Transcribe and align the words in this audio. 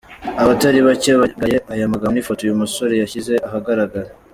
Abatari 0.41 0.79
bake 0.87 1.11
bagaye 1.21 1.57
aya 1.73 1.91
magambo 1.93 2.13
n’ifoto 2.13 2.41
uyu 2.43 2.61
musore 2.61 2.93
yashyize 2.95 3.33
ahagaragara. 3.47 4.09